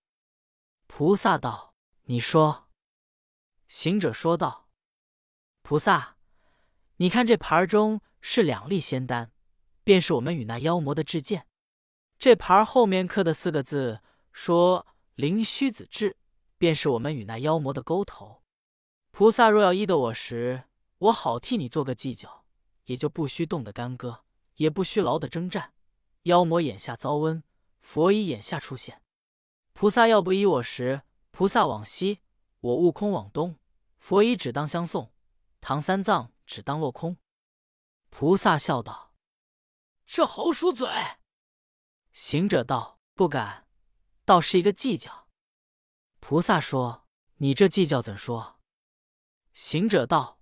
[0.88, 2.68] 菩萨道：“你说。”
[3.68, 4.68] 行者说道
[5.62, 6.16] ：“菩萨，
[6.96, 9.30] 你看这盘中是两粒仙丹，
[9.84, 11.46] 便是我们与那妖魔的至见。
[12.18, 14.00] 这盘后面刻的四个字
[14.32, 16.16] 说‘灵虚子至’，
[16.58, 18.42] 便是我们与那妖魔的沟头。
[19.10, 20.64] 菩萨若要医得我时，
[20.98, 22.44] 我好替你做个计较，
[22.84, 24.24] 也就不需动得干戈，
[24.56, 25.72] 也不需劳得征战。
[26.22, 27.42] 妖魔眼下遭瘟，
[27.80, 29.02] 佛医眼下出现。
[29.72, 32.20] 菩萨要不依我时，菩萨往西，
[32.60, 33.56] 我悟空往东，
[33.98, 35.12] 佛医只当相送，
[35.60, 37.16] 唐三藏只当落空。
[38.10, 39.12] 菩萨笑道
[40.06, 40.88] ：“这猴鼠嘴。”
[42.12, 43.63] 行者道：“不敢，
[44.24, 45.28] 倒是一个计较。”
[46.20, 47.06] 菩萨说
[47.38, 48.60] ：“你这计较怎说？”
[49.54, 50.40] 行者道：“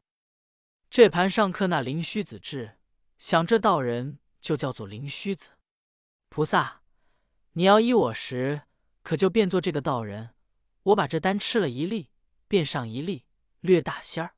[0.89, 2.79] 这盘上刻那灵虚子志，
[3.19, 5.51] 想这道人就叫做灵虚子。
[6.29, 6.83] 菩萨，
[7.53, 8.63] 你要依我时，
[9.03, 10.35] 可就变作这个道人。
[10.85, 12.11] 我把这丹吃了一粒，
[12.49, 13.27] 变上一粒，
[13.61, 14.35] 略大仙儿。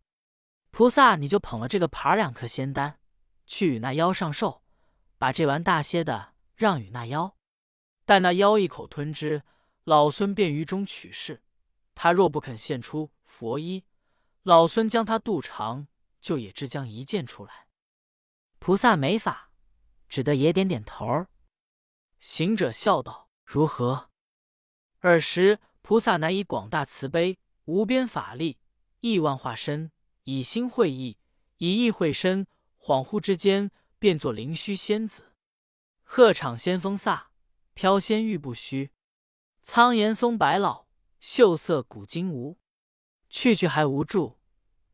[0.71, 2.99] 菩萨，你就捧了这个盘两颗仙丹，
[3.47, 4.63] 去与那妖上寿，
[5.19, 7.37] 把这丸大些的。”让与那妖，
[8.05, 9.43] 待那妖一口吞之，
[9.85, 11.43] 老孙便于中取势。
[11.95, 13.85] 他若不肯现出佛衣，
[14.43, 15.87] 老孙将他肚肠
[16.21, 17.69] 就也只将一剑出来。
[18.59, 19.51] 菩萨没法，
[20.09, 21.29] 只得也点点头儿。
[22.21, 24.11] 行者笑道：“如何？”
[25.01, 28.59] 尔时菩萨乃以广大慈悲、无边法力、
[29.01, 29.93] 亿万化身，
[30.25, 31.19] 以心会意，
[31.59, 32.47] 以意会身，
[32.79, 35.35] 恍惚之间，变作灵虚仙子。
[36.03, 37.27] 鹤氅仙风飒，
[37.75, 38.93] 飘仙玉不虚。
[39.63, 40.87] 苍岩松白老，
[41.21, 42.59] 秀色古今无。
[43.29, 44.39] 去去还无住，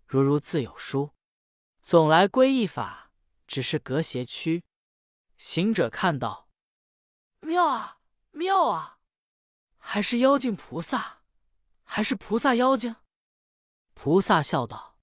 [0.07, 1.15] 如如自有书。
[1.83, 3.13] 总来归一法，
[3.47, 4.65] 只是隔邪区。
[5.37, 6.49] 行者看到，
[7.41, 8.99] 妙啊妙啊！
[9.77, 11.23] 还是妖精菩萨，
[11.85, 12.97] 还是菩萨妖精？
[13.95, 14.99] 菩萨笑道：“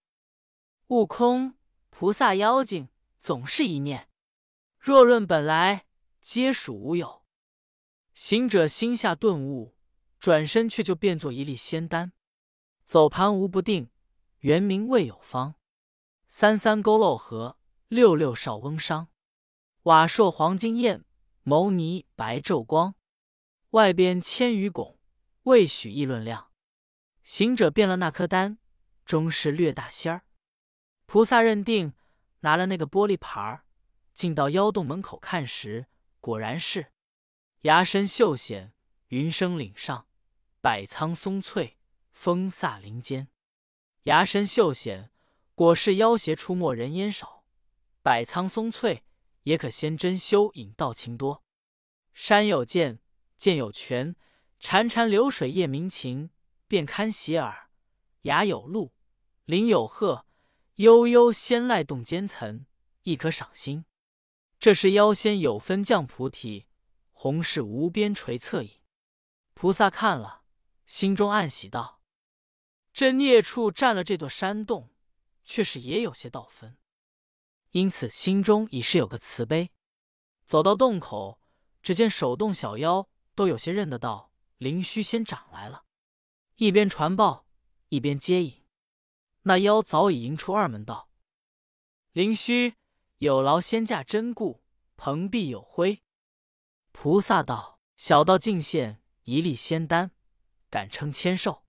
[0.88, 1.58] 悟空，
[1.90, 4.10] 菩萨妖精总是一念。
[4.80, 5.86] 若论本来。”
[6.28, 7.26] 皆属无有。
[8.20, 9.76] 行者心下顿悟，
[10.20, 12.14] 转身却就变作一粒仙丹，
[12.88, 13.92] 走盘无不定，
[14.40, 15.54] 原名未有方。
[16.28, 19.10] 三三勾漏合，六六少翁商。
[19.84, 21.06] 瓦烁黄金焰，
[21.44, 22.96] 牟尼白昼光。
[23.70, 24.98] 外边千余拱，
[25.44, 26.50] 未许议论量。
[27.22, 28.58] 行者变了那颗丹，
[29.06, 30.24] 终是略大仙儿。
[31.06, 31.94] 菩萨认定，
[32.40, 33.66] 拿了那个玻璃盘儿，
[34.16, 35.86] 进到妖洞门口看时。
[36.20, 36.92] 果然是，
[37.68, 38.72] 崖深秀险，
[39.10, 40.08] 云生岭上，
[40.62, 41.76] 百苍松翠，
[42.14, 43.28] 风飒林间。
[44.04, 45.12] 崖深秀险，
[45.54, 47.44] 果是妖邪出没，人烟少；
[48.02, 49.04] 百苍松翠，
[49.44, 51.44] 也可先真修引道情多。
[52.14, 53.00] 山有涧，
[53.38, 54.16] 涧有泉，
[54.62, 56.30] 潺潺流水夜鸣琴，
[56.70, 57.68] 便堪洗耳；
[58.22, 58.94] 崖有鹿，
[59.44, 60.26] 林有鹤，
[60.76, 62.66] 悠悠仙籁动间层，
[63.04, 63.84] 亦可赏心。
[64.58, 66.67] 这是妖仙有分降菩提，
[67.20, 68.84] 弘是无边垂侧矣。
[69.56, 70.44] 菩萨看了，
[70.86, 72.00] 心中暗喜道
[72.94, 74.94] ：“这孽畜占了这座山洞，
[75.44, 76.78] 却是也有些道分。”
[77.74, 79.72] 因此心中已是有个慈悲。
[80.46, 81.42] 走到洞口，
[81.82, 85.86] 只见手动小妖都有些认得到灵虚仙长来了，
[86.58, 87.48] 一边传报，
[87.90, 88.64] 一边接引。
[89.42, 91.10] 那妖早已迎出二门道
[92.14, 92.76] ：“灵虚。”
[93.18, 94.64] 有劳仙驾真故，
[94.96, 96.04] 蓬荜有辉。
[97.00, 100.10] 菩萨道：“小道敬献一粒仙丹，
[100.68, 101.64] 敢称千寿。”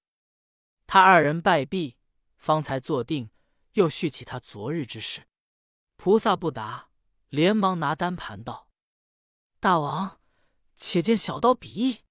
[0.89, 1.99] 他二人拜毕，
[2.39, 3.31] 方才坐定，
[3.73, 5.29] 又叙起他昨日之事。
[5.97, 6.89] 菩萨不答，
[7.29, 8.71] 连忙拿丹盘道
[9.61, 10.19] ：“大王，
[10.75, 12.07] 且见小道比翼。”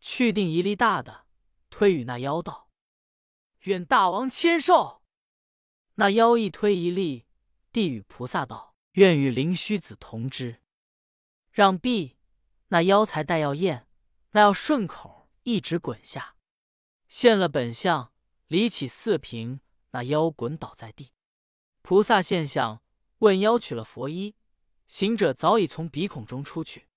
[0.00, 1.26] 去定一粒大的，
[1.68, 2.70] 推与那妖道
[3.64, 5.02] ：“愿大王千寿。”
[5.96, 7.26] 那妖一推一粒。
[7.70, 10.62] 地与菩萨道：“愿与灵虚子同之。”
[11.52, 12.16] 让毕，
[12.72, 13.86] 那妖才待要咽，
[14.30, 16.36] 那要顺口一直滚下，
[17.06, 18.14] 现了本相，
[18.46, 19.60] 离起四平，
[19.90, 21.12] 那妖滚倒在地。
[21.82, 22.80] 菩萨现象，
[23.18, 24.36] 问妖取了佛衣，
[24.88, 26.88] 行者早已从鼻孔中出去。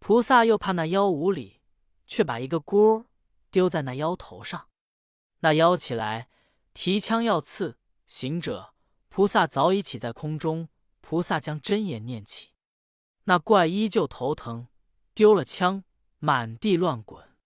[0.00, 1.60] 菩萨又怕那妖无礼，
[2.08, 3.06] 却把一个锅
[3.52, 4.68] 丢在那妖头上。
[5.38, 6.28] 那妖起来，
[6.72, 8.74] 提枪要刺行者。
[9.08, 10.68] 菩萨早已起在空中，
[11.00, 12.50] 菩萨将真言念起，
[13.24, 14.66] 那怪依旧头疼，
[15.14, 15.84] 丢了枪，
[16.18, 17.36] 满地乱滚。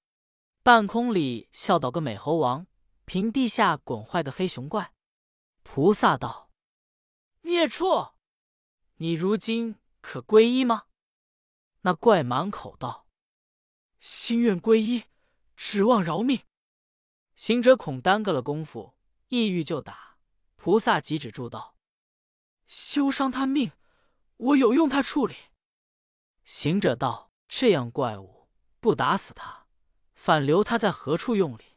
[0.62, 2.66] 半空里笑倒个美猴王，
[3.04, 4.94] 平地下滚坏个黑熊怪。
[5.62, 6.50] 菩萨道
[7.42, 8.14] ：“孽畜，
[8.96, 10.86] 你如今可皈依吗？”
[11.82, 13.06] 那怪满口道
[14.00, 15.04] ：“心愿皈依，
[15.54, 16.40] 指望饶命。”
[17.36, 18.94] 行者恐耽搁了功夫，
[19.28, 20.16] 意欲就打。
[20.56, 21.76] 菩萨即止住道
[22.66, 23.72] ：“休伤他命，
[24.38, 25.36] 我有用他处理。
[26.44, 29.66] 行者道：“这样怪物，不打死他，
[30.14, 31.76] 反留他在何处用力？”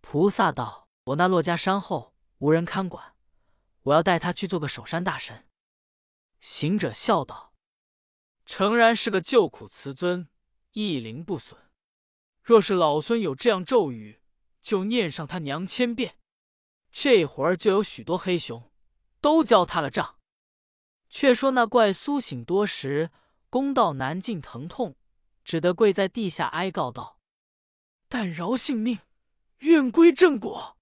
[0.00, 3.14] 菩萨道：“我那珞珈山后无人看管，
[3.82, 5.46] 我要带他去做个守山大神。”
[6.40, 7.52] 行者笑道
[8.46, 10.28] ：“诚然是个救苦慈尊，
[10.72, 11.60] 一灵不损。
[12.42, 14.22] 若是老孙有这样咒语，
[14.62, 16.18] 就念上他娘千遍。
[16.90, 18.72] 这会儿就有许多黑熊，
[19.20, 20.16] 都交他了账。”
[21.10, 23.10] 却说那怪苏醒多时，
[23.50, 24.96] 公道难尽疼痛，
[25.44, 27.20] 只得跪在地下哀告道
[28.08, 28.98] ：“但饶性命，
[29.58, 30.76] 愿归正果。”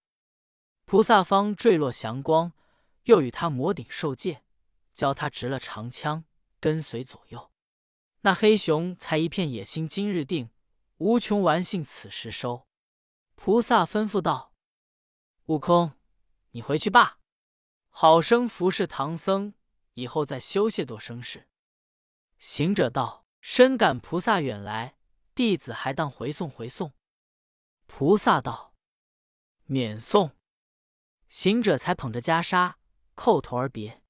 [0.85, 2.53] 菩萨方坠落祥光，
[3.05, 4.43] 又与他摩顶受戒。
[4.95, 6.25] 教他执了长枪，
[6.59, 7.53] 跟随左右。
[8.23, 10.49] 那黑熊才一片野心，今日定，
[10.97, 12.67] 无穷玩性，此时收。
[13.35, 14.55] 菩萨吩咐道
[15.47, 15.93] ：“悟空，
[16.53, 17.19] 你回去罢，
[17.91, 19.53] 好生服侍唐僧，
[19.93, 21.47] 以后再修谢多生事。”
[22.39, 24.97] 行者道：“深感菩萨远来，
[25.35, 26.93] 弟子还当回送回送。”
[27.87, 28.75] 菩萨道
[29.67, 30.37] ：“免送。”
[31.29, 32.75] 行者才捧着袈裟，
[33.15, 34.03] 叩头而别。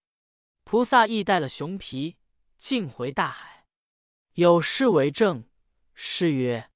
[0.65, 2.17] 菩萨亦带了熊皮，
[2.59, 3.67] 径回大海。
[4.35, 5.49] 有诗为证：
[5.95, 6.71] 诗曰：“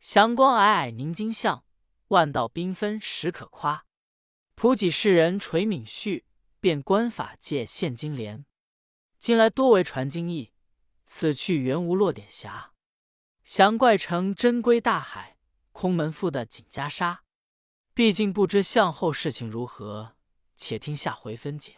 [0.00, 1.64] 祥光霭霭凝金像，
[2.08, 3.84] 万道缤纷实可夸。
[4.54, 6.24] 普济世人垂悯序，
[6.60, 8.46] 遍观法界现金莲。
[9.18, 10.52] 近来多为传经义，
[11.06, 12.72] 此去原无落点霞。
[13.44, 15.38] 翔怪成真归大海，
[15.72, 17.18] 空门复的锦袈裟。
[17.94, 20.16] 毕竟不知向后事情如何，
[20.56, 21.76] 且听下回分解。”